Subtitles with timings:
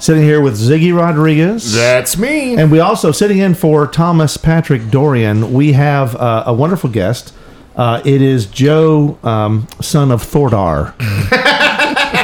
[0.00, 1.72] sitting here with Ziggy Rodriguez.
[1.72, 2.56] That's me.
[2.56, 5.52] And we also sitting in for Thomas Patrick Dorian.
[5.52, 7.32] We have uh, a wonderful guest.
[7.76, 10.94] Uh, it is Joe, um, son of Thordar.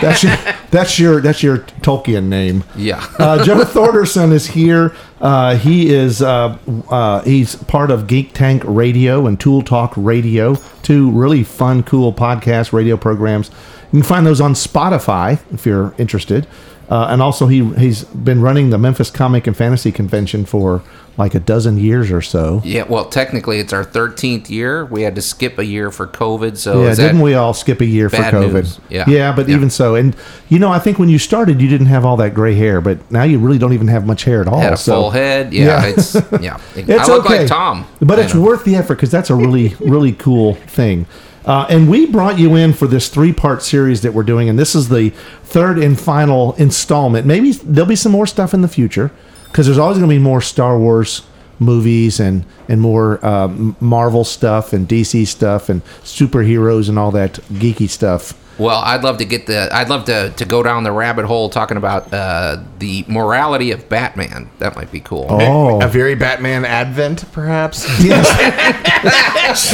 [0.01, 0.37] that's your
[0.71, 2.65] that's your that's your Tolkien name.
[2.75, 3.07] Yeah.
[3.19, 4.95] uh, Joe Thordarson is here.
[5.21, 6.59] Uh, he is uh,
[6.91, 12.13] uh, he's part of Geek Tank Radio and Tool Talk Radio, two really fun, cool
[12.13, 13.51] podcast radio programs.
[13.93, 16.47] You can find those on Spotify if you're interested.
[16.89, 20.83] Uh, and also, he he's been running the Memphis Comic and Fantasy Convention for
[21.19, 22.61] like a dozen years or so.
[22.63, 24.85] Yeah, well, technically, it's our 13th year.
[24.85, 26.59] We had to skip a year for COVID.
[26.59, 28.53] So Yeah, didn't we all skip a year for COVID?
[28.53, 28.81] news?
[28.91, 29.05] Yeah.
[29.09, 29.57] yeah, but Yeah.
[29.57, 30.15] even so, and
[30.51, 33.11] you know, I think when you started, you didn't have all that gray hair, but
[33.11, 34.77] now you really don't even have much hair at all.
[34.77, 35.53] So- head.
[35.53, 35.87] Yeah, Yeah.
[35.87, 36.61] it's yeah.
[36.75, 37.41] It's I look okay.
[37.41, 37.87] like Tom.
[38.01, 38.41] but you it's know.
[38.43, 41.07] worth the effort because that's a really, really cool thing.
[41.45, 44.75] Uh, and we brought you in for this three-part series that we're doing, and this
[44.75, 45.11] is the
[45.45, 47.25] third and final installment.
[47.25, 49.13] Maybe there'll be some more stuff in the future
[49.45, 51.23] because there's always going to be more Star Wars
[51.61, 53.47] movies and and more uh,
[53.81, 58.35] Marvel stuff and DC stuff and superheroes and all that geeky stuff.
[58.59, 59.69] Well, I'd love to get the.
[59.71, 63.89] I'd love to to go down the rabbit hole talking about uh, the morality of
[63.89, 64.49] Batman.
[64.61, 65.27] That might be cool.
[65.29, 67.87] Oh, A very Batman advent, perhaps.
[68.07, 69.71] Yes,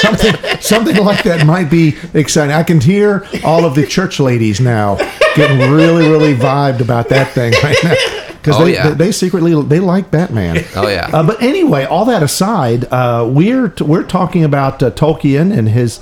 [0.00, 2.54] something, something like that might be exciting.
[2.54, 4.96] I can hear all of the church ladies now
[5.34, 7.94] getting really, really vibed about that thing right now
[8.38, 8.90] because Oh, they, yeah.
[8.90, 10.64] they secretly they like Batman.
[10.76, 11.10] Oh, yeah.
[11.12, 16.00] Uh, but anyway, all that aside, uh, we're we're talking about uh, Tolkien and his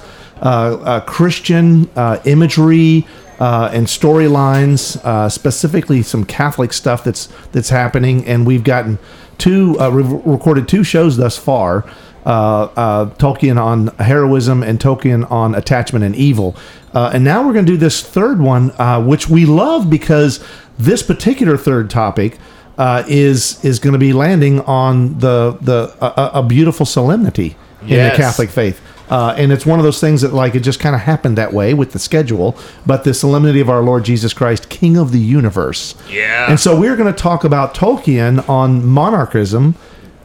[1.06, 3.06] Christian uh, imagery.
[3.38, 8.98] Uh, and storylines, uh, specifically some Catholic stuff that's that's happening, and we've gotten
[9.36, 11.84] two uh, we've recorded two shows thus far
[12.26, 16.56] uh, uh, Tolkien on heroism and Tolkien on attachment and evil.
[16.92, 20.44] Uh, and now we're going to do this third one, uh, which we love because
[20.76, 22.38] this particular third topic
[22.78, 28.08] uh, is is going to be landing on the the a, a beautiful solemnity in
[28.08, 28.80] the Catholic faith.
[29.08, 31.52] Uh, and it's one of those things that like it just kind of happened that
[31.52, 35.20] way with the schedule, but the solemnity of our Lord Jesus Christ, King of the
[35.20, 35.94] universe.
[36.10, 36.50] Yeah.
[36.50, 39.74] And so we're going to talk about Tolkien on monarchism,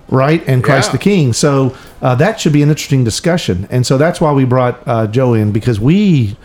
[0.10, 0.92] right, and Christ Yeah.
[0.94, 1.34] the King.
[1.34, 3.68] So uh, that should be an interesting discussion.
[3.70, 6.36] And so that's why we brought uh, Joe in because we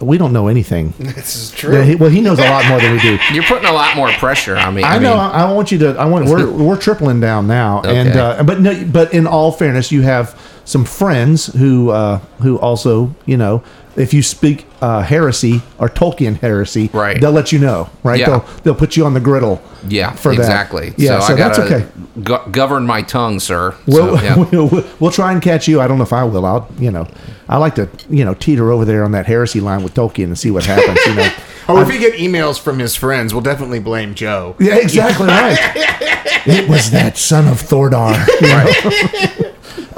[0.00, 0.92] we don't know anything.
[0.98, 1.80] This is Yeah, true.
[1.82, 3.18] he- well, he knows a lot more than we do.
[3.32, 4.84] You're putting a lot more pressure on me.
[4.84, 5.14] I know.
[5.14, 5.96] I, I want you to.
[5.98, 6.26] I want.
[6.26, 8.18] We're we're tripling down now, and Okay.
[8.20, 8.84] uh, but no.
[8.84, 10.38] But in all fairness, you have
[10.68, 13.62] some friends who uh, who also you know
[13.96, 17.20] if you speak uh, heresy or Tolkien heresy, Right.
[17.20, 18.20] They'll let you know, right?
[18.20, 18.26] Yeah.
[18.26, 19.60] They'll they'll put you on the griddle.
[19.88, 20.38] yeah, for that.
[20.40, 20.94] exactly.
[20.96, 21.88] Yeah, so, I that's okay.
[22.22, 23.74] go- govern my tongue, sir.
[23.86, 24.36] We'll, so, yeah.
[24.52, 25.80] we'll, we'll try and catch you.
[25.80, 26.46] I don't know if I will.
[26.46, 27.08] I'll, you know,
[27.48, 30.38] I like to, you know, teeter over there on that heresy line with Tolkien and
[30.38, 31.00] see what happens.
[31.06, 31.32] You know,
[31.68, 34.54] Or if you get emails from his friends, we'll definitely blame Joe.
[34.60, 35.58] yeah, exactly right.
[36.46, 38.16] it was that son of Thordar.
[38.40, 39.47] you know?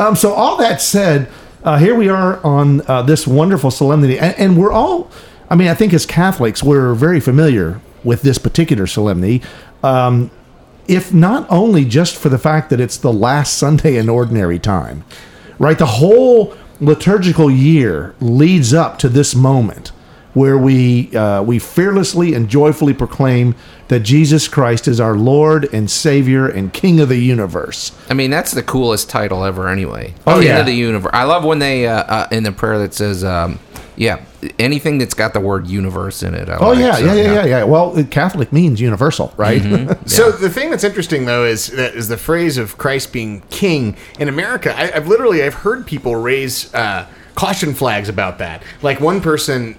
[0.01, 1.31] Um, so all that said,
[1.63, 5.11] uh, here we are on uh, this wonderful solemnity, and, and we're all.
[5.51, 9.43] I mean, I think as Catholics, we're very familiar with this particular solemnity.
[9.83, 10.31] Um,
[10.89, 15.05] if not only just for the fact that it's the last Sunday in ordinary time,
[15.59, 15.79] right?
[15.79, 19.93] The whole liturgical year leads up to this moment
[20.35, 23.55] where we uh, we fearlessly and joyfully proclaim
[23.89, 27.91] that Jesus Christ is our Lord and Savior and King of the universe.
[28.09, 30.15] I mean, that's the coolest title ever, anyway.
[30.27, 30.59] Oh, King yeah.
[30.59, 31.11] of the universe.
[31.13, 33.59] I love when they uh, uh, in the prayer that says, um,
[33.97, 34.25] "Yeah,
[34.61, 37.33] anything that's got the word universe in it." I Oh like, yeah, so, yeah, yeah,
[37.33, 37.65] yeah, yeah.
[37.65, 39.61] Well, Catholic means universal, right?
[40.07, 43.97] So the thing that's interesting though is that is the phrase of Christ being king
[44.19, 44.75] in America.
[44.77, 48.63] I, I've literally I've heard people raise uh, caution flags about that.
[48.83, 49.77] Like one person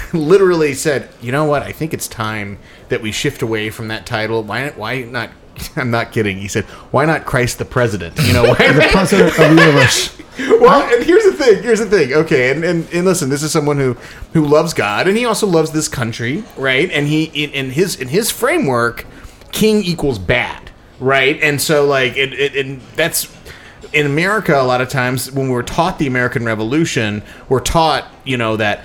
[0.12, 1.62] literally said, "You know what?
[1.62, 2.58] I think it's time
[2.88, 4.42] that we shift away from that title.
[4.42, 5.30] Why why not?"
[5.76, 6.38] I'm not kidding.
[6.38, 10.18] He said, "Why not Christ the President?" You know, why the president of the universe.
[10.60, 11.62] well, and here's the thing.
[11.62, 12.12] Here's the thing.
[12.12, 13.94] Okay, and, and, and listen, this is someone who
[14.32, 16.90] who loves God, and he also loves this country, right?
[16.90, 19.06] And he in, in his in his framework,
[19.52, 21.38] king equals bad, right?
[21.42, 23.30] And so like it, it and that's
[23.92, 28.36] in America a lot of times when we're taught the American Revolution, we're taught you
[28.36, 28.82] know that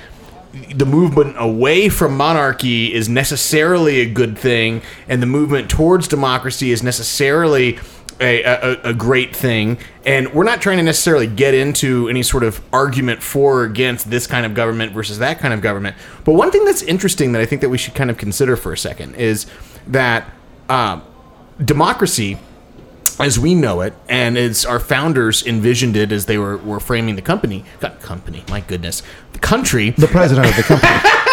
[0.74, 6.72] the movement away from monarchy is necessarily a good thing, and the movement towards democracy
[6.72, 7.80] is necessarily
[8.20, 9.78] a, a, a great thing.
[10.06, 14.10] And we're not trying to necessarily get into any sort of argument for or against
[14.10, 15.96] this kind of government versus that kind of government.
[16.26, 18.74] But one thing that's interesting that I think that we should kind of consider for
[18.74, 19.46] a second is
[19.88, 20.30] that
[20.70, 21.04] um,
[21.64, 22.38] democracy
[23.20, 27.16] as we know it, and as our founders envisioned it as they were, were framing
[27.16, 29.02] the company, God, company, my goodness,
[29.34, 29.92] the country.
[29.92, 31.12] The president of the company.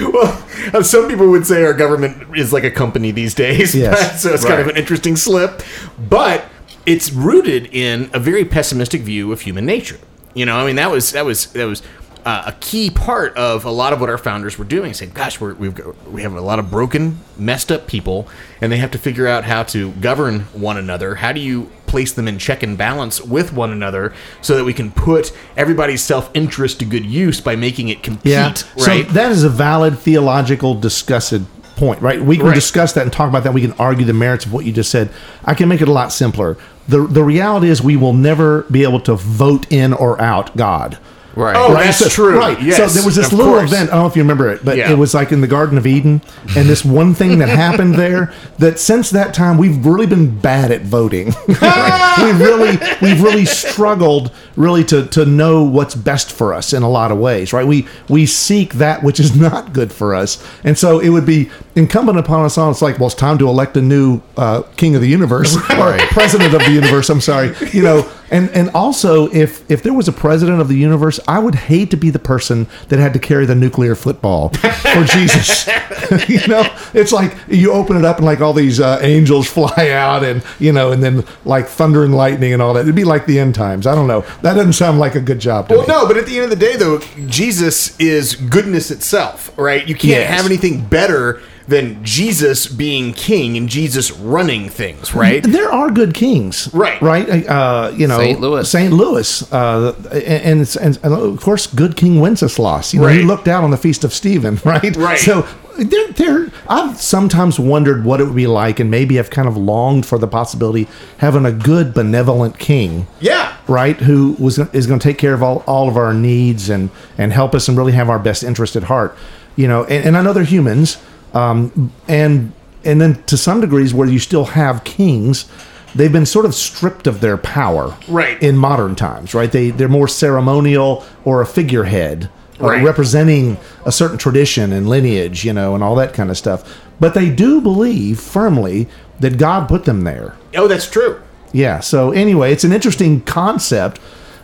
[0.00, 3.74] Well, uh, some people would say our government is like a company these days.
[3.74, 4.22] Yes.
[4.22, 5.62] so it's kind of an interesting slip.
[5.98, 6.46] But
[6.86, 9.98] it's rooted in a very pessimistic view of human nature.
[10.34, 11.82] You know, I mean, that was that was that was
[12.24, 15.40] uh, a key part of a lot of what our founders were doing, saying, "Gosh,
[15.40, 18.28] we're, we've got, we have a lot of broken, messed up people,
[18.60, 21.16] and they have to figure out how to govern one another.
[21.16, 24.72] How do you place them in check and balance with one another so that we
[24.72, 28.46] can put everybody's self interest to good use by making it compete?" Yeah.
[28.48, 28.58] Right?
[28.76, 31.34] So that is a valid theological discussed
[31.76, 32.22] point, right?
[32.22, 32.54] We can Right.
[32.54, 33.52] discuss that and talk about that.
[33.54, 35.08] We can argue the merits of what you just said.
[35.44, 36.56] I can make it a lot simpler.
[36.88, 40.98] The the reality is we will never be able to vote in or out God.
[41.34, 41.56] Right.
[41.56, 42.38] Oh, Right, that's so, true.
[42.38, 42.60] Right.
[42.60, 43.72] Yes, so there was this little course.
[43.72, 43.90] event.
[43.90, 44.90] I don't know if you remember it, but Yeah.
[44.92, 46.20] it was like in the Garden of Eden,
[46.56, 48.32] and this one thing that happened there.
[48.58, 51.34] That since that time, we've really been bad at voting.
[51.48, 56.88] We've really, we've really struggled really to to know what's best for us in a
[56.88, 57.52] lot of ways.
[57.52, 57.66] Right.
[57.66, 61.50] We we seek that which is not good for us, and so it would be
[61.74, 62.70] incumbent upon us all.
[62.70, 65.96] It's like, well, it's time to elect a new uh, king of the universe or
[66.10, 67.08] president of the universe.
[67.08, 67.54] I'm sorry.
[67.72, 71.38] You know, and and also if if there was a president of the universe, I
[71.38, 75.66] would hate to be the person that had to carry the nuclear football for Jesus.
[76.28, 76.64] you know,
[76.94, 80.42] it's like you open it up and like all these uh, angels fly out and
[80.58, 82.80] you know, and then like thunder and lightning and all that.
[82.80, 83.86] It'd be like the end times.
[83.86, 84.22] I don't know.
[84.42, 85.86] That doesn't sound like a good job Well, me.
[85.86, 89.86] no, but at the end of the day, though, Jesus is goodness itself, right?
[89.86, 90.30] You can't Yes.
[90.30, 95.42] have anything better than Jesus being king and Jesus running things, right?
[95.42, 97.00] There are good kings, Right.
[97.00, 97.46] Right.
[97.46, 98.40] Uh, you know, St.
[98.40, 98.70] Louis.
[98.70, 98.92] St.
[98.92, 102.92] Louis, uh, and, and and and of course, good King Wenceslas.
[102.94, 104.96] You know, he looked out on the feast of Stephen, right?
[104.96, 105.18] Right.
[105.18, 105.46] So
[105.78, 106.52] there, there.
[106.68, 110.18] I've sometimes wondered what it would be like, and maybe I've kind of longed for
[110.18, 110.86] the possibility
[111.18, 113.06] having a good, benevolent king.
[113.20, 113.56] Yeah.
[113.68, 116.90] Right, who was is going to take care of all, all of our needs and
[117.16, 119.16] and help us and really have our best interest at heart,
[119.56, 119.84] you know.
[119.84, 120.98] And, and I know they're humans,
[121.34, 122.52] um, and
[122.84, 125.46] and then to some degrees where you still have kings,
[125.94, 128.42] they've been sort of stripped of their power, Right.
[128.42, 129.50] In modern times, right?
[129.50, 132.28] They they're more ceremonial or a figurehead,
[132.60, 132.84] uh, Right.
[132.84, 133.56] representing
[133.86, 136.64] a certain tradition and lineage, you know, and all that kind of stuff.
[136.98, 138.88] But they do believe firmly
[139.20, 140.34] that God put them there.
[140.56, 141.16] Oh, that's true.
[141.52, 141.80] Yeah.
[141.80, 144.00] So anyway, it's an interesting concept.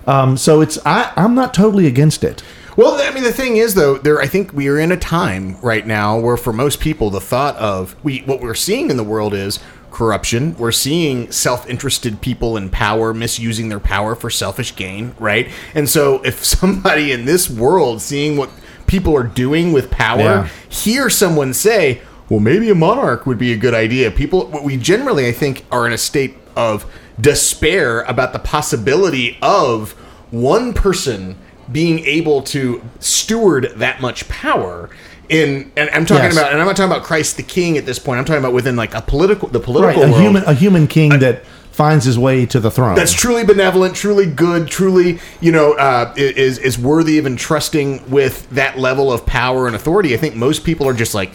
[0.07, 2.43] Um, so it's I, I'm not totally against it.
[2.79, 4.21] Well, I mean, the thing is, though, there.
[4.21, 7.57] I think we are in a time right now where, for most people, the thought
[7.57, 9.59] of we what we're seeing in the world is
[9.91, 10.57] corruption.
[10.57, 15.49] We're seeing self-interested people in power misusing their power for selfish gain, right?
[15.75, 18.49] And so, if somebody in this world seeing what
[18.87, 20.49] people are doing with power, Yeah.
[20.69, 24.77] hear someone say, "Well, maybe a monarch would be a good idea." People, what we
[24.77, 26.87] generally, I think, are in a state of
[27.21, 29.97] despair about the possibility of
[30.31, 31.35] one person
[31.71, 34.91] being able to steward that much power
[35.29, 36.33] in and I'm talking Yes.
[36.37, 38.19] about and I'm not talking about Christ the King at this point.
[38.19, 39.65] I'm talking about within like a political the Right.
[39.67, 40.21] political A world.
[40.23, 42.97] human a human king that finds his way to the throne.
[42.97, 48.49] that's truly benevolent, truly good, truly, you know, uh, is is worthy of entrusting with
[48.51, 50.15] that level of power and authority.
[50.15, 51.33] I think most people are just like,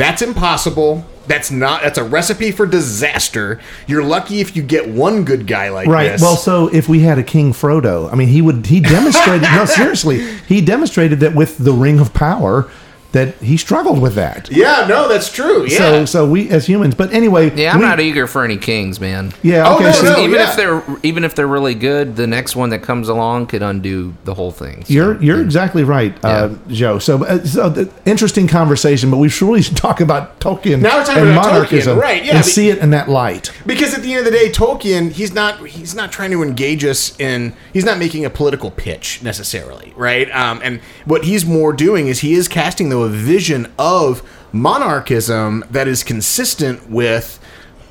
[0.00, 1.04] that's impossible.
[1.26, 1.82] That's not.
[1.82, 3.60] That's a recipe for disaster.
[3.86, 5.92] You're lucky if you get one good guy like this.
[5.92, 6.08] Right.
[6.08, 6.22] this.
[6.22, 9.64] Well, so if we had a King Frodo, I mean, he would he demonstrated no
[9.66, 12.70] seriously, he demonstrated that with the Ring of Power
[13.12, 14.48] that he struggled with that.
[14.50, 15.66] yeah, no, that's true.
[15.66, 15.78] Yeah.
[15.78, 19.00] So so we as humans, but anyway, Yeah, I'm we- not eager for any kings,
[19.00, 19.32] man.
[19.42, 19.84] Yeah, Oh, okay.
[19.84, 20.18] no, so no.
[20.20, 20.50] even yeah.
[20.50, 24.14] if they're even if they're really good, the next one that comes along could undo
[24.24, 24.84] the whole thing.
[24.84, 26.98] So, You're you're exactly right, uh, Joe.
[26.98, 31.04] So, uh, so the, interesting conversation, but we should really talk about Tolkien Now we're
[31.04, 33.50] talking and about Tolkien, monarchism, right, yeah, and but- see it in that light.
[33.66, 36.84] Because at the end of the day, Tolkien, he's not he's not trying to engage
[36.84, 40.30] us in he's not making a political pitch necessarily, right?
[40.34, 45.88] Um, and what he's more doing is he is casting a vision of monarchism that
[45.88, 47.38] is consistent with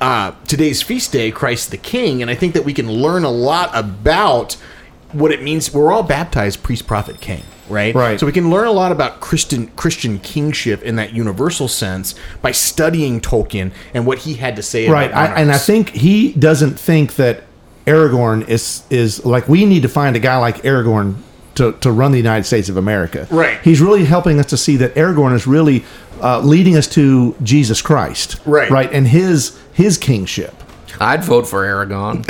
[0.00, 3.30] uh, today's feast day, Christ the King, and I think that we can learn a
[3.30, 4.54] lot about
[5.12, 5.72] what it means.
[5.72, 7.94] We're all baptized priest, prophet, king, right?
[7.94, 8.18] Right.
[8.18, 12.52] So we can learn a lot about Christian Christian kingship in that universal sense by
[12.52, 14.88] studying Tolkien and what he had to say.
[14.88, 17.44] Right, I, and I think he doesn't think that
[17.86, 21.16] Aragorn is is like we need to find a guy like Aragorn
[21.56, 23.26] to, to run the United States of America.
[23.30, 23.60] Right.
[23.62, 25.84] He's really helping us to see that Aragorn is really
[26.22, 28.40] uh, leading us to Jesus Christ.
[28.44, 28.70] Right.
[28.70, 30.54] Right, and his his kingship.
[31.00, 32.26] I'd vote for Aragorn.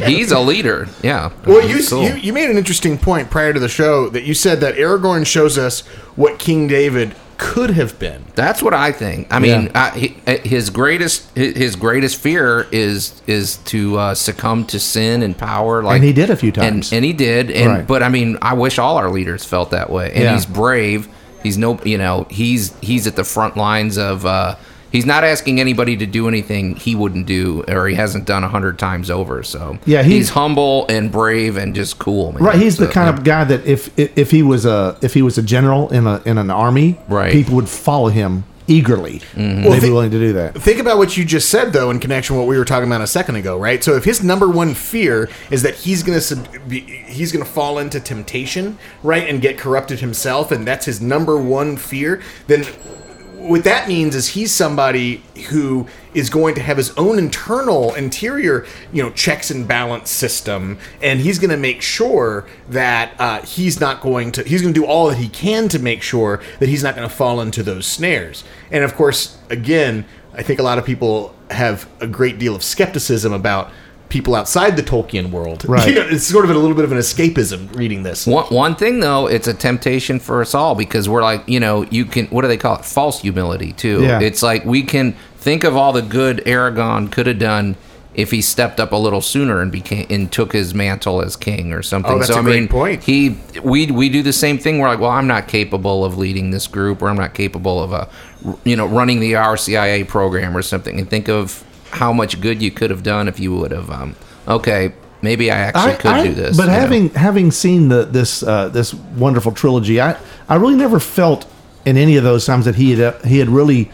[0.06, 0.88] He's a leader.
[1.02, 1.30] Yeah.
[1.46, 2.02] Well, you, cool.
[2.02, 5.26] you you made an interesting point prior to the show that you said that Aragorn
[5.26, 5.80] shows us
[6.16, 8.22] what King David could have been.
[8.34, 9.26] That's what I think.
[9.30, 9.92] I mean, Yeah.
[9.94, 15.22] I, uh, his greatest his his greatest fear is is to uh, succumb to sin
[15.22, 15.82] and power.
[15.82, 16.92] Like And he did a few and, times.
[16.92, 17.50] and he did.
[17.50, 17.86] And Right.
[17.86, 20.10] but I mean, I wish all our leaders felt that way.
[20.14, 20.34] And Yeah.
[20.34, 21.08] he's brave.
[21.42, 24.24] He's no, you know, he's he's at the front lines of.
[24.26, 24.54] Uh,
[24.92, 28.48] he's not asking anybody to do anything he wouldn't do or he hasn't done a
[28.48, 29.42] hundred times over.
[29.42, 32.32] So Yeah, he's, he's- humble and brave and just cool.
[32.32, 32.42] Man.
[32.42, 33.16] Right, he's the kind yeah.
[33.18, 36.20] of guy that if if he was a if he was a general in a
[36.24, 37.32] in an army, Right.
[37.32, 39.18] people would follow him eagerly.
[39.34, 39.62] Mm-hmm.
[39.62, 40.54] They'd Well, be willing to do that.
[40.54, 43.00] Think about what you just said, though, in connection with what we were talking about
[43.00, 43.82] a second ago, right?
[43.82, 47.44] So, if his number one fear is that he's going to sub- be, he's going
[47.44, 52.22] to fall into temptation, right, and get corrupted himself, and that's his number one fear,
[52.46, 52.64] then
[53.40, 58.66] what that means is he's somebody who is going to have his own internal interior
[58.92, 63.80] you know checks and balance system and he's going to make sure that uh, he's
[63.80, 66.68] not going to he's going to do all that he can to make sure that
[66.68, 68.44] he's not going to fall into those snares.
[68.70, 70.04] And of course again
[70.34, 73.72] i think a lot of people have a great deal of skepticism about
[74.10, 75.88] people outside the tolkien world Right.
[75.88, 78.76] You know, it's sort of a little bit of an escapism reading this One, one
[78.76, 82.26] thing though, it's a temptation for us all because we're like, you know, you can
[82.26, 82.84] what do they call it?
[82.84, 84.02] False humility too.
[84.02, 84.20] Yeah.
[84.20, 87.76] It's like we can think of all the good Aragorn could have done
[88.12, 91.72] if he stepped up a little sooner and became and took his mantle as king
[91.72, 92.12] or something.
[92.12, 93.04] Oh, that's so a I great mean, point.
[93.04, 94.78] he we we do the same thing.
[94.78, 97.92] We're like, well, I'm not capable of leading this group, or I'm not capable of
[97.92, 98.08] a,
[98.64, 100.98] you know, running the RCIA program or something.
[100.98, 103.90] And think of how much good you could have done if you would have.
[103.90, 104.16] Um,
[104.46, 104.92] okay,
[105.22, 106.56] maybe I actually could do this.
[106.56, 106.78] But you know?
[106.80, 110.16] having having seen the this uh, this wonderful trilogy, I
[110.48, 111.46] I really never felt
[111.84, 113.90] in any of those times that he had uh, he had really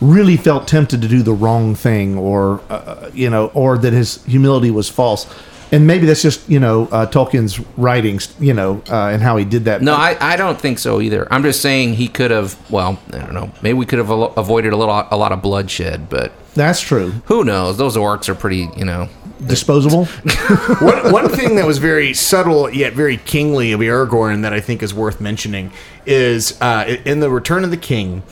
[0.00, 4.24] really felt tempted to do the wrong thing or uh, you know or that his
[4.24, 5.26] humility was false.
[5.72, 9.44] And maybe that's just you know uh, Tolkien's writings, you know, uh, and how he
[9.44, 9.82] did that.
[9.82, 11.32] No, I, I don't think so either.
[11.32, 12.58] I'm just saying he could have.
[12.70, 13.52] Well, I don't know.
[13.62, 17.10] Maybe we could have avo- avoided a little a lot of bloodshed, but that's true.
[17.26, 17.76] who knows?
[17.76, 18.68] Those orcs are pretty.
[18.76, 19.08] You know,
[19.46, 20.04] Disposable.
[20.80, 24.82] one, one thing that was very subtle yet very kingly of Aragorn that I think
[24.82, 25.72] is worth mentioning
[26.04, 28.22] is uh, in the Return of the King,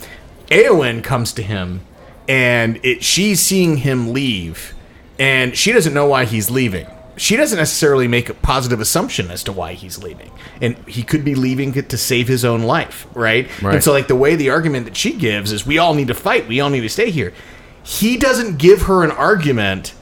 [0.48, 1.80] Eowyn comes to him,
[2.28, 4.74] and it, she's seeing him leave,
[5.18, 6.86] and she doesn't know why he's leaving.
[7.18, 11.24] She doesn't necessarily make a positive assumption as to why he's leaving, and he could
[11.24, 13.48] be leaving it to save his own life, right?
[13.62, 13.74] Right.
[13.74, 16.14] And so, like the way the argument that she gives is, we all need to
[16.14, 17.32] fight, we all need to stay here.
[17.82, 19.94] He doesn't give her an argument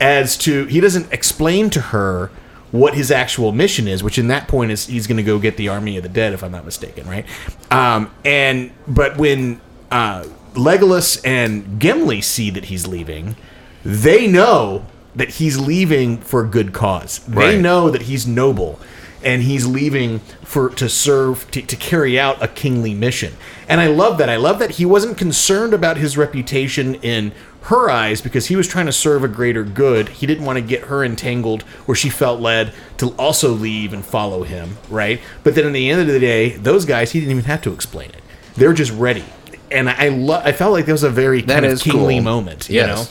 [0.00, 2.30] as to he doesn't explain to her
[2.72, 5.56] what his actual mission is, which in that point is he's going to go get
[5.56, 7.26] the army of the dead, if I'm not mistaken, right?
[7.70, 9.60] Um, and but when
[9.90, 13.36] uh, Legolas and Gimli see that he's leaving,
[13.84, 14.86] they know
[15.16, 17.20] that he's leaving for a good cause.
[17.26, 17.60] They Right.
[17.60, 18.78] know that he's noble
[19.24, 23.32] and he's leaving for to serve to, to carry out a kingly mission.
[23.68, 24.28] And I love that.
[24.28, 27.32] I love that he wasn't concerned about his reputation in
[27.62, 30.08] her eyes because he was trying to serve a greater good.
[30.10, 34.04] He didn't want to get her entangled where she felt led to also leave and
[34.04, 35.20] follow him, right?
[35.42, 37.72] But then at the end of the day, those guys he didn't even have to
[37.72, 38.22] explain it.
[38.54, 39.24] They're just ready.
[39.72, 42.22] And I lo- I felt like that was a very That kind of kingly cool.
[42.22, 42.86] moment, you Yes.
[42.88, 43.06] know.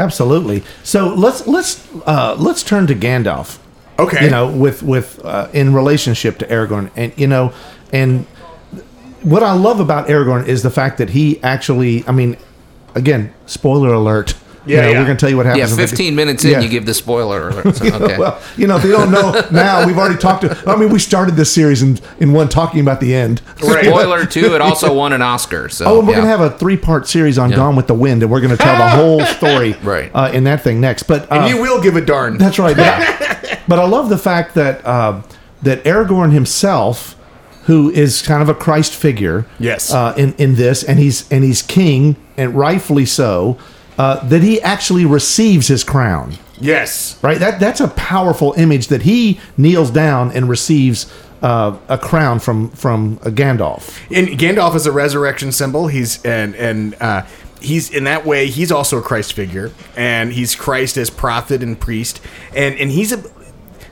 [0.00, 0.62] Absolutely.
[0.82, 3.58] So let's let's uh, let's turn to Gandalf.
[3.98, 4.24] Okay.
[4.24, 7.52] You know, with with uh, in relationship to Aragorn, and you know,
[7.92, 8.24] and
[9.22, 12.38] what I love about Aragorn is the fact that he actually, I mean,
[12.94, 14.34] again, spoiler alert.
[14.66, 14.98] You Yeah, know, yeah.
[14.98, 15.72] we're going to tell you what happens.
[15.72, 16.60] in the- 15 minutes in, Yeah.
[16.60, 17.76] you give the spoiler alert.
[17.76, 18.18] So, okay.
[18.18, 20.56] Well, you know, if you don't know now, we've already talked to.
[20.66, 23.40] I mean, we started this series in in one talking about the end.
[23.62, 23.84] Right.
[23.86, 24.54] Spoiler too.
[24.54, 25.68] It also won an Oscar.
[25.68, 26.20] So Oh, and we're yeah.
[26.20, 28.56] going to have a three part series on Gone with the Wind, and we're going
[28.56, 30.10] to tell the whole story Right.
[30.14, 31.04] uh, in that thing next.
[31.04, 32.38] But uh, And you will give a darn.
[32.38, 32.76] That's right.
[32.76, 35.22] But I, but I love the fact that uh,
[35.62, 37.16] that Aragorn himself,
[37.64, 39.92] who is kind of a Christ figure, Yes.
[39.92, 43.58] uh, in in this, and he's and he's king, and rightfully so,
[44.00, 46.32] uh, that he actually receives his crown.
[46.58, 47.18] yes.
[47.22, 47.38] Right.
[47.38, 51.06] That that's a powerful image that he kneels down and receives.
[51.42, 53.98] Uh, a crown from from uh, Gandalf.
[54.14, 55.86] And Gandalf is a resurrection symbol.
[55.86, 57.22] He's and and uh,
[57.62, 58.48] he's in that way.
[58.48, 62.20] He's also a Christ figure, and he's Christ as prophet and priest,
[62.54, 63.22] and and he's a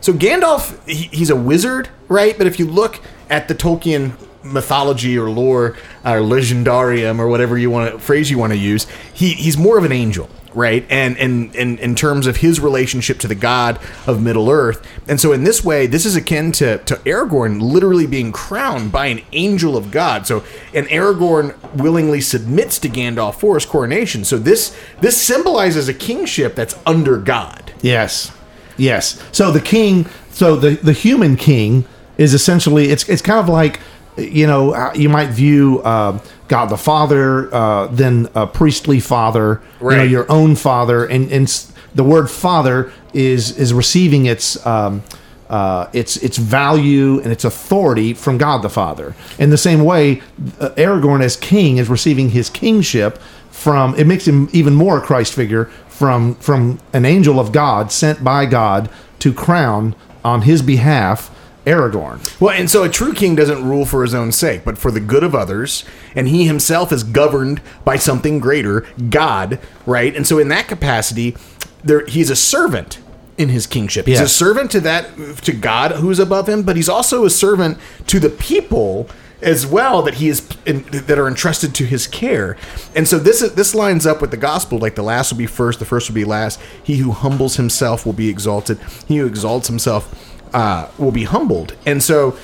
[0.03, 0.77] so Gandalf.
[0.87, 2.37] He, he's a wizard, right?
[2.37, 3.01] But if you look
[3.31, 8.39] at the Tolkien mythology or lore or legendarium or whatever you want to phrase you
[8.39, 10.29] want to use, he he's more of an angel.
[10.55, 10.85] right?
[10.91, 14.85] And and and in terms of his relationship to the god of Middle Earth.
[15.07, 19.07] And so in this way, this is akin to to Aragorn literally being crowned by
[19.07, 20.27] an angel of God.
[20.27, 20.43] So
[20.75, 24.25] and Aragorn willingly submits to Gandalf for his coronation.
[24.25, 27.73] So this this symbolizes a kingship that's under God.
[27.83, 28.33] Yes,
[28.77, 29.23] yes.
[29.33, 31.85] So the king, so the the human king
[32.17, 33.79] is essentially it's it's kind of like
[34.19, 39.61] you know uh, you might view uh, God the Father, uh, then a priestly father,
[39.81, 41.49] you know your own father, and and
[41.95, 44.65] the word father is is receiving its.
[44.67, 45.03] Um,
[45.49, 49.15] uh, its its value and its authority from God the Father.
[49.39, 50.21] In the same way,
[50.61, 53.19] uh, Aragorn as king is receiving his kingship
[53.51, 53.95] from.
[53.95, 58.23] It makes him even more a Christ figure from from an angel of God sent
[58.23, 61.31] by God to crown on his behalf
[61.69, 62.41] Aragorn.
[62.41, 65.01] Well, and so a true king doesn't rule for his own sake, but for the
[65.01, 65.85] good of others,
[66.15, 70.15] and he himself is governed by something greater, God, right?
[70.17, 71.37] And so in that capacity,
[71.85, 73.01] there he's a servant
[73.37, 74.07] in his kingship.
[74.07, 77.79] He's a servant to that to God who's above him, but he's also a servant
[78.09, 79.09] to the people
[79.41, 82.57] as well that he is in, that are entrusted to his care.
[82.97, 85.47] And so this is, this lines up with the gospel like the last will be
[85.47, 86.61] first, the first will be last.
[86.83, 88.81] He who humbles himself will be exalted.
[89.07, 91.77] He who exalts himself uh, will be humbled.
[91.87, 92.37] And so,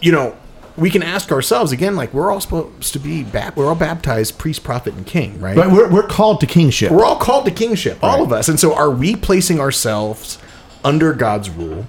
[0.00, 0.36] you know,
[0.76, 4.38] we can ask ourselves again, like we're all supposed to be, bap- we're all baptized
[4.38, 5.56] priest, prophet, and king, right?
[5.56, 6.90] But we're, we're called to kingship.
[6.90, 8.48] We're all called to kingship, all of us.
[8.48, 10.38] And so, are we placing ourselves
[10.84, 11.86] under God's rule?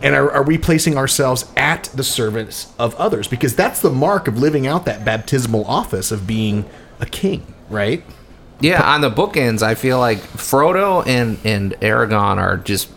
[0.00, 3.26] And are, are we placing ourselves at the service of others?
[3.26, 6.68] Because that's the mark of living out that baptismal office of being
[7.00, 8.04] a king, right?
[8.60, 12.90] Yeah, on the bookends, I feel like Frodo and and Aragorn are just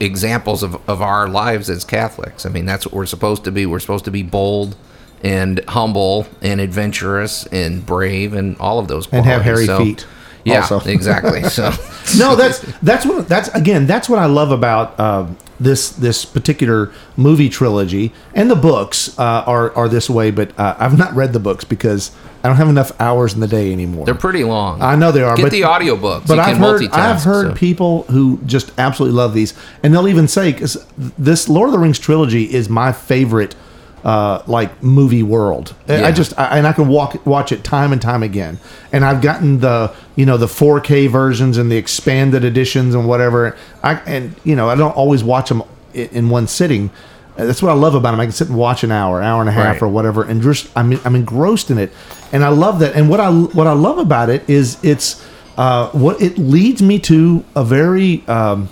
[0.00, 2.46] examples of, of our lives as Catholics.
[2.46, 3.66] I mean, that's what we're supposed to be.
[3.66, 4.76] We're supposed to be bold
[5.22, 9.68] and humble and adventurous and brave and all of those And have qualities.
[9.68, 10.06] hairy feet
[10.44, 10.80] Yeah, also.
[10.86, 11.42] exactly.
[11.44, 11.70] So
[12.18, 16.92] no, that's that's what that's again that's what I love about um, this this particular
[17.16, 20.30] movie trilogy and the books uh, are are this way.
[20.30, 22.10] But uh, I've not read the books because
[22.42, 24.06] I don't have enough hours in the day anymore.
[24.06, 24.80] they're pretty long.
[24.80, 25.36] I know they are.
[25.36, 26.26] Get but, the audiobooks.
[26.26, 27.54] But You I've can heard I've heard so.
[27.54, 31.78] people who just absolutely love these, and they'll even say because this Lord of the
[31.78, 33.54] Rings trilogy is my favorite.
[34.02, 37.92] Uh, like movie world, I- I just I, and I can walk watch it time
[37.92, 38.58] and time again.
[38.94, 43.56] And I've gotten the you know the 4K versions and the expanded editions and whatever.
[43.82, 45.62] I and you know I don't always watch them
[45.94, 46.90] in, in one sitting.
[47.36, 48.20] That's what I love about them.
[48.20, 49.82] I can sit and watch an hour, hour and a half, Right.
[49.82, 51.90] or whatever, and just I'm I'm engrossed in it,
[52.32, 52.94] and I love that.
[52.96, 55.24] And what I what I love about it is it's
[55.56, 58.68] uh, what it leads me to a very um,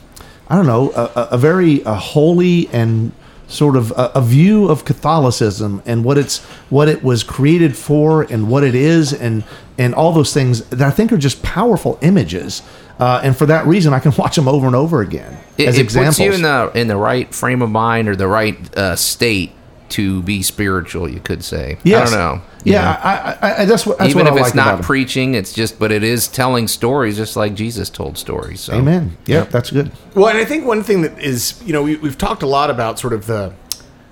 [0.51, 3.13] I don't know a, a- a very uh, holy and
[3.47, 8.23] sort of a, a view of Catholicism and what it's what it was created for
[8.33, 9.43] and what it is and
[9.79, 12.63] and all those things that I think are just powerful images.
[12.99, 15.79] Uh, and for that reason, I can watch them over and over again it, as
[15.79, 16.17] it examples.
[16.17, 19.53] puts you in the in the right frame of mind or the right uh, state
[19.91, 21.09] to be spiritual.
[21.09, 21.79] You could say.
[21.85, 22.13] Yes.
[22.13, 22.45] I don't know.
[22.65, 22.89] Yeah, know?
[22.89, 24.85] I, I, I, that's what that's even what if I it's like about not 'em.
[24.85, 28.61] preaching, it's just, but it is telling stories, just like Jesus told stories.
[28.61, 28.75] So.
[28.75, 29.17] Amen.
[29.27, 29.93] Yeah, that's good.
[30.15, 32.69] Well, and I think one thing that is, you know, we, we've talked a lot
[32.69, 33.55] about sort of the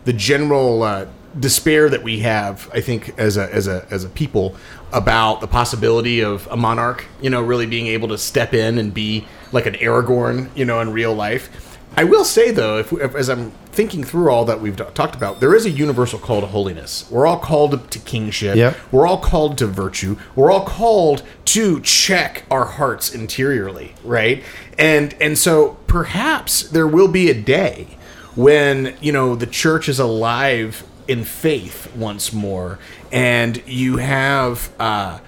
[0.06, 1.06] the general uh,
[1.38, 2.70] despair that we have.
[2.72, 4.56] I think as a as a as a people
[4.92, 8.94] about the possibility of a monarch, you know, really being able to step in and
[8.94, 11.78] be like an Aragorn, you know, in real life.
[11.98, 15.40] I will say though, if, if as I'm thinking through all that we've talked about,
[15.40, 17.10] there is a universal call to holiness.
[17.10, 18.56] We're all called to kingship.
[18.56, 18.76] Yep.
[18.92, 20.16] We're all called to virtue.
[20.36, 24.44] We're all called to check our hearts interiorly, right?
[24.78, 27.96] And and so perhaps there will be a day
[28.36, 32.78] when, you know, the church is alive in faith once more
[33.12, 35.18] and you have uh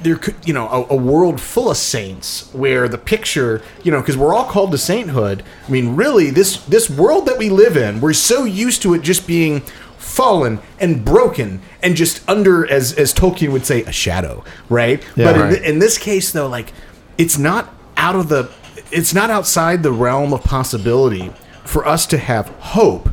[0.00, 4.00] there could you know a, a world full of saints where the picture you know
[4.00, 5.42] because we're all called to sainthood.
[5.66, 9.02] I mean really this this world that we live in we're so used to it
[9.02, 9.60] just being
[9.98, 15.04] fallen and broken and just under as as tolkien would say a shadow right?
[15.14, 15.50] Yeah, but right.
[15.50, 16.72] th- in this case though like
[17.18, 18.50] it's not out of the
[18.90, 21.30] it's not outside the realm of possibility
[21.70, 23.08] for us to have hope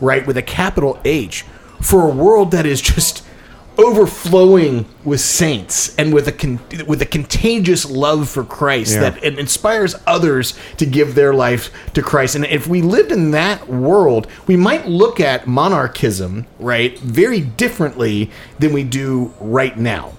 [0.00, 1.44] right with a capital h
[1.80, 3.22] for a world that is just
[3.78, 9.00] overflowing with saints and with a con- with a contagious love for Christ Yeah.
[9.10, 12.34] that it inspires others to give their life to Christ.
[12.34, 18.30] And if we lived in that world, we might look at monarchism, right, very differently
[18.58, 20.12] than we do right now.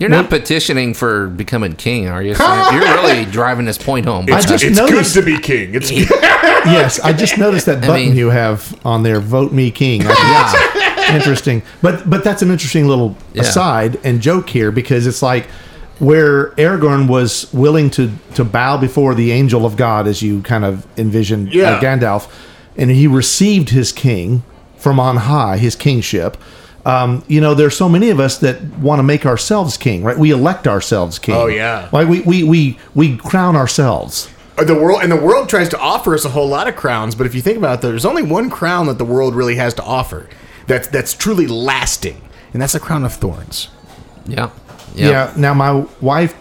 [0.00, 2.34] You're not petitioning for becoming king, are you?
[2.72, 4.24] You're really driving this point home.
[4.32, 5.74] I just it's noticed- good to be king.
[5.76, 5.90] It's
[6.72, 9.20] yes, I just noticed that button mean- you have on there.
[9.20, 10.02] Vote me king.
[10.02, 11.62] I think that's interesting.
[11.82, 13.42] But but that's an interesting little Yeah.
[13.42, 15.46] aside and joke here because it's like
[15.98, 20.64] where Aragorn was willing to to bow before the angel of God, as you kind
[20.64, 21.72] of envisioned Yeah.
[21.72, 22.28] uh, Gandalf,
[22.76, 24.42] and he received his king
[24.76, 26.36] from on high, his kingship.
[26.86, 30.18] Um, you know, there's so many of us that want to make ourselves king, right?
[30.18, 31.34] We elect ourselves king.
[31.34, 31.88] Oh, yeah.
[31.92, 34.28] like we we we we crown ourselves.
[34.56, 37.14] Uh, the world and the world tries to offer us a whole lot of crowns,
[37.14, 39.74] but if you think about it, there's only one crown that the world really has
[39.74, 40.28] to offer
[40.66, 42.20] that's that's truly lasting,
[42.52, 43.68] and that's a crown of thorns.
[44.26, 44.50] Yeah.
[44.94, 45.32] Yeah.
[45.36, 46.34] Now my wife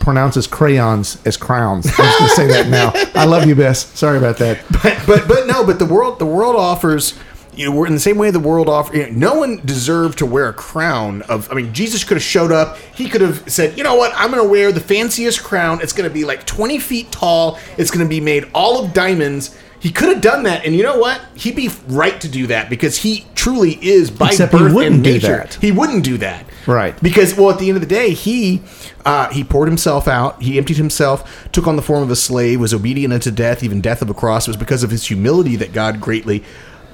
[0.00, 1.86] pronounces crayons as crowns.
[1.86, 2.92] I'm just gonna say that now.
[3.20, 3.86] I love you, Bess.
[3.98, 4.58] Sorry about that.
[4.82, 7.18] But but but no, but the world the world offers.
[7.58, 8.96] You know, we're in the same way the world offer.
[8.96, 11.50] You know, no one deserved to wear a crown of.
[11.50, 12.78] I mean, Jesus could have showed up.
[12.94, 14.12] He could have said, "You know what?
[14.14, 15.80] I'm going to wear the fanciest crown.
[15.82, 17.58] It's going to be like 20 feet tall.
[17.76, 20.82] It's going to be made all of diamonds." He could have done that, and you
[20.82, 21.20] know what?
[21.36, 24.94] He'd be right to do that because he truly is by Except he birth wouldn't
[24.96, 25.36] and do nature.
[25.36, 25.54] that.
[25.54, 27.00] He wouldn't do that, Right.
[27.00, 28.60] Because well, at the end of the day, he
[29.04, 30.42] uh, he poured himself out.
[30.42, 33.80] He emptied himself, took on the form of a slave, was obedient unto death, even
[33.80, 34.48] death of a cross.
[34.48, 36.42] It was because of his humility that God greatly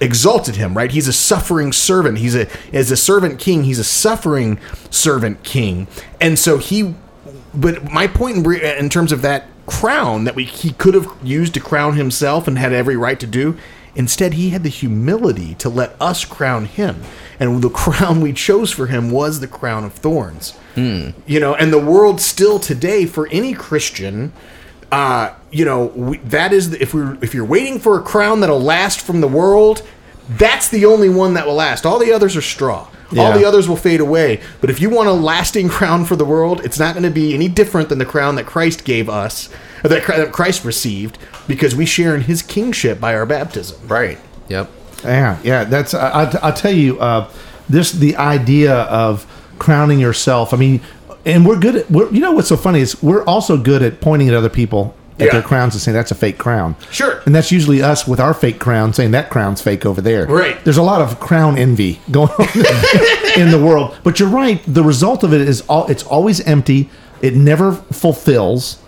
[0.04, 0.74] exalted him.
[0.74, 0.90] Right?
[0.90, 2.18] He's a suffering servant.
[2.18, 3.64] He's a as a servant king.
[3.64, 4.58] He's a suffering
[4.90, 5.88] servant king,
[6.20, 6.94] and so he.
[7.52, 11.54] But my point in, in terms of that crown that we he could have used
[11.54, 13.56] to crown himself and had every right to do.
[13.96, 17.02] Instead, he had the humility to let us crown him.
[17.38, 20.58] And the crown we chose for him was the crown of thorns.
[21.26, 24.32] You know, and the world still today, for any Christian,
[24.90, 28.40] uh, you know, we, that is, the, if, we're, if you're waiting for a crown
[28.40, 29.82] that'll last from the world,
[30.28, 31.84] that's the only one that will last.
[31.84, 32.88] All the others are straw.
[33.16, 34.40] All the others will fade away.
[34.60, 37.32] But if you want a lasting crown for the world, it's not going to be
[37.32, 39.48] any different than the crown that Christ gave us,
[39.84, 43.86] or that that Christ received, because we share in his kingship by our baptism.
[43.86, 44.18] Right.
[44.48, 44.68] Yep.
[45.04, 45.64] Yeah, yeah.
[45.64, 46.98] That's I, I, I'll tell you.
[46.98, 47.30] Uh,
[47.68, 49.26] this the idea of
[49.58, 50.52] crowning yourself.
[50.52, 50.80] I mean,
[51.24, 51.90] and we're good at.
[51.90, 54.94] We're, you know what's so funny is we're also good at pointing at other people
[55.18, 55.32] at Yeah.
[55.32, 56.74] their crowns and saying that's a fake crown.
[56.90, 57.22] Sure.
[57.26, 60.26] And that's usually us with our fake crown saying that crown's fake over there.
[60.26, 60.62] Right.
[60.64, 62.48] There's a lot of crown envy going on
[63.36, 63.96] in the world.
[64.02, 64.60] But you're right.
[64.66, 65.86] The result of it is all.
[65.86, 66.90] It's always empty.
[67.22, 68.78] It never fulfills.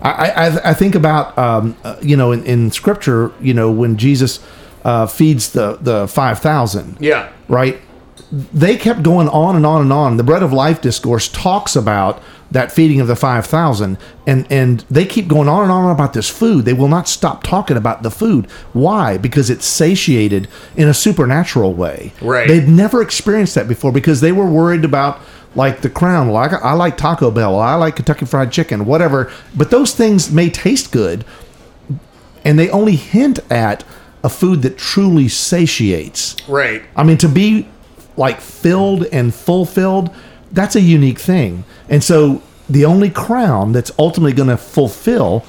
[0.00, 3.96] I, I, I think about um, uh, you know in, in scripture you know when
[3.96, 4.38] Jesus
[4.84, 7.30] uh, feeds the the five thousand Yeah.
[7.48, 7.80] right
[8.30, 10.16] they kept going on and on and on.
[10.16, 15.04] The bread of life discourse talks about that feeding of the 5000 and and they
[15.04, 16.64] keep going on and on about this food.
[16.64, 18.50] They will not stop talking about the food.
[18.72, 19.18] Why?
[19.18, 22.12] Because it's satiated in a supernatural way.
[22.20, 22.48] Right.
[22.48, 25.20] they'd never experienced that before because they were worried about
[25.54, 26.28] like the crown.
[26.28, 27.58] Well I, I like taco bell.
[27.58, 29.30] I like kentucky fried chicken whatever.
[29.56, 31.24] But those things may taste good
[32.44, 33.84] and they only hint at
[34.24, 36.36] a food that truly satiates.
[36.48, 36.82] Right.
[36.96, 37.68] I mean, to be
[38.18, 40.10] like filled and fulfilled,
[40.52, 41.64] that's a unique thing.
[41.88, 45.46] And so the only crown that's ultimately going to fulfill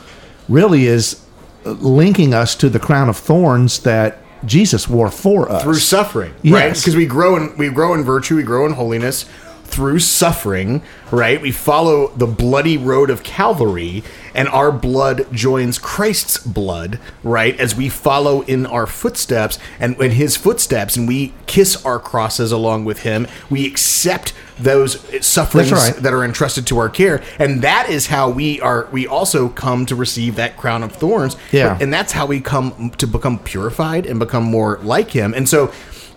[0.48, 1.26] really is
[1.66, 5.64] uh, linking us to the crown of thorns that Jesus wore for us.
[5.64, 6.74] through suffering, right?
[6.74, 9.26] Because we grow in we grow in virtue, we grow in holiness
[9.70, 11.42] through suffering, right?
[11.42, 14.04] We follow the bloody road of Calvary,
[14.34, 17.60] and our blood joins Christ's blood, right?
[17.60, 22.52] As we follow in our footsteps and in His footsteps, and we kiss our crosses
[22.52, 23.28] along with Him.
[23.50, 25.96] We accept those sufferings right.
[25.96, 28.88] that are entrusted to our care, and that is how we are.
[28.92, 31.78] We also come to receive that crown of thorns, Yeah.
[31.80, 35.34] and that's how we come to become purified and become more like him.
[35.34, 35.72] And so,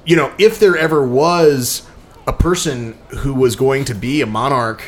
[0.05, 1.83] you know, if there ever was
[2.27, 4.83] a person who was going to be a monarch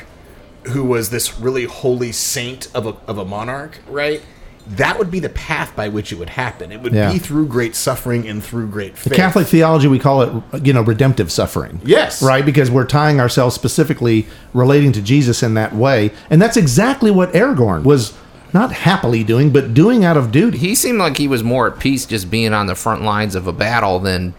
[0.68, 4.22] who was this really holy saint of a, of a monarch, right?
[4.66, 6.72] That would be the path by which it would happen.
[6.72, 7.12] It would Yeah.
[7.12, 9.12] be through great suffering and through great faith.
[9.12, 11.82] Catholic theology, we call it, you know, redemptive suffering.
[11.84, 12.22] Yes.
[12.22, 12.46] Right?
[12.46, 16.12] Because we're tying ourselves specifically relating to Jesus in that way.
[16.30, 18.14] And that's exactly what Aragorn was
[18.54, 20.56] not happily doing, but doing out of duty.
[20.56, 23.46] He seemed like he was more at peace just being on the front lines of
[23.46, 24.32] a battle than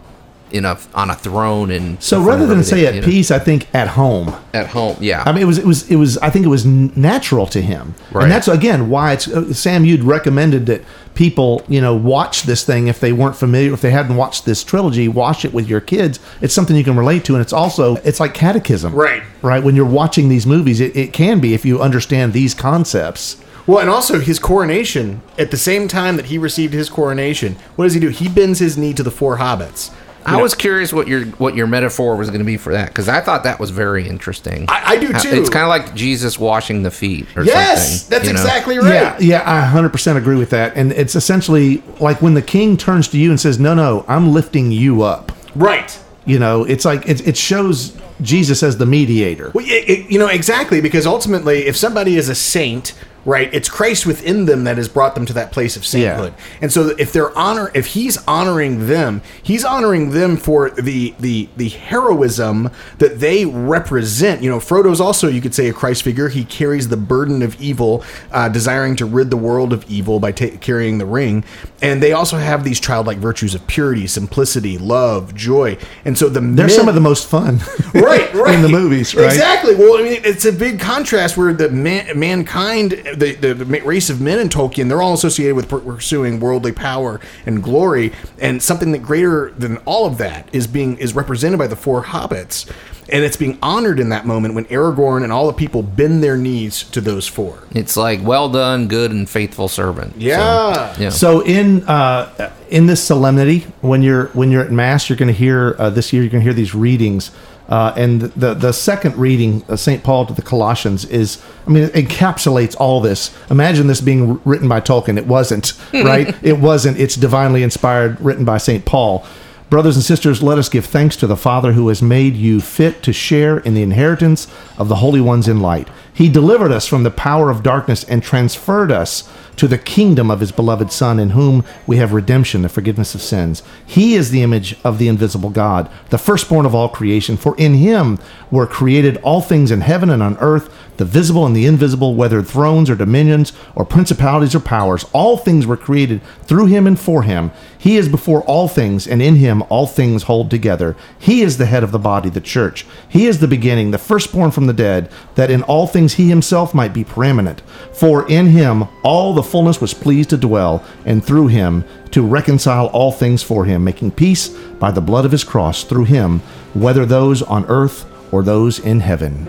[0.56, 3.06] in a on a throne and So rather than say at you know?
[3.06, 4.34] peace, I think at home.
[4.54, 5.22] at home, yeah.
[5.26, 6.18] I mean, it was, it was, it was.
[6.18, 8.22] I think it was natural to him, Right.
[8.24, 9.28] and that's again why it's.
[9.28, 10.82] Uh, Sam, you'd recommended that
[11.14, 14.62] people, you know, watch this thing if they weren't familiar, if they hadn't watched this
[14.64, 16.20] trilogy, watch it with your kids.
[16.40, 19.22] It's something you can relate to, and it's also it's like catechism, Right.
[19.42, 19.62] Right.
[19.62, 23.36] When you're watching these movies, it, it can be if you understand these concepts.
[23.66, 27.86] Well, and also his coronation, at the same time that he received his coronation, what
[27.86, 28.10] does he do?
[28.10, 29.90] He bends his knee to the four hobbits.
[30.26, 32.72] You I know, was curious what your what your metaphor was going to be for
[32.72, 34.64] that because I thought that was very interesting.
[34.68, 35.28] I- I do too.
[35.40, 38.10] It's kind of like Jesus washing the feet or Yes, something.
[38.10, 38.40] that's you know?
[38.40, 38.92] exactly right.
[38.92, 40.74] Yeah, yeah, I 100% agree with that.
[40.76, 44.32] And it's essentially like when the king turns to you and says, "No, no, I'm
[44.32, 45.96] lifting you up." Right.
[46.24, 49.52] You know, it's like it, it shows Jesus as the mediator.
[49.54, 52.94] Well, it, it- you know exactly because ultimately, if somebody is a saint,
[53.26, 56.32] right, it's Christ within them that has brought them to that place of sainthood.
[56.62, 61.48] And so, if they're honor, if he's honoring them, he's honoring them for the the
[61.58, 64.42] the heroism that they represent.
[64.42, 66.28] You know, Frodo's also, you could say, a Christ figure.
[66.28, 70.32] He carries the burden of evil, uh, desiring to rid the world of evil by
[70.32, 71.44] ta- carrying the ring.
[71.82, 75.76] And they also have these childlike virtues of purity, simplicity, love, joy.
[76.04, 77.58] And so the They're men- some of the most fun,
[77.94, 78.54] right, right.
[78.54, 79.26] in the movies, right?
[79.26, 79.74] Exactly.
[79.74, 84.10] Well, I mean, it's a big contrast where the man, mankind, the, the, the race
[84.10, 88.92] of men in Tolkien, they're all associated with pursuing worldly power and glory, and something
[88.92, 92.70] that greater than all of that is being is represented by the four hobbits,
[93.08, 96.36] and it's being honored in that moment when Aragorn and all the people bend their
[96.36, 97.62] knees to those four.
[97.72, 100.14] It's like well done, good and faithful servant.
[100.14, 100.94] So, Yeah.
[100.98, 101.08] yeah.
[101.10, 105.38] So in uh, in this solemnity, when you're when you're at mass, you're going to
[105.38, 106.22] hear uh, this year.
[106.22, 107.30] You're going to hear these readings,
[107.68, 111.84] uh, and the the second reading, uh, Saint Paul to the Colossians, is I mean
[111.84, 113.36] it encapsulates all this.
[113.50, 115.18] Imagine this being written by Tolkien.
[115.18, 116.34] It wasn't right.
[116.44, 116.98] It wasn't.
[116.98, 119.26] It's divinely inspired, written by Saint Paul.
[119.68, 123.02] Brothers and sisters, let us give thanks to the Father who has made you fit
[123.02, 124.46] to share in the inheritance
[124.78, 125.88] of the holy ones in light.
[126.16, 130.40] He delivered us from the power of darkness and transferred us to the kingdom of
[130.40, 133.62] his beloved Son, in whom we have redemption, the forgiveness of sins.
[133.84, 137.36] He is the image of the invisible God, the firstborn of all creation.
[137.36, 138.18] For in him
[138.50, 142.42] were created all things in heaven and on earth, the visible and the invisible, whether
[142.42, 145.04] thrones or dominions or principalities or powers.
[145.12, 147.50] All things were created through him and for him.
[147.78, 150.96] He is before all things, and in him all things hold together.
[151.18, 152.86] He is the head of the body, the church.
[153.08, 156.74] He is the beginning, the firstborn from the dead, that in all things he himself
[156.74, 157.60] might be preeminent.
[157.92, 162.86] For in him all the fullness was pleased to dwell, and through him to reconcile
[162.86, 166.40] all things for him, making peace by the blood of his cross through him,
[166.74, 169.46] whether those on earth or those in heaven.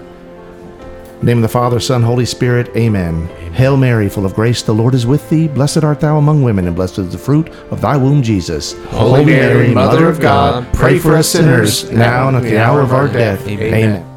[1.21, 2.69] Name of the Father, Son, Holy Spirit.
[2.77, 3.27] Amen.
[3.53, 5.47] Hail Mary, full of grace, the Lord is with thee.
[5.47, 8.73] Blessed art thou among women, and blessed is the fruit of thy womb, Jesus.
[8.89, 12.93] Holy Mary, Mother of God, pray for us sinners, now and at the hour of
[12.93, 13.47] our death.
[13.47, 14.16] Amen.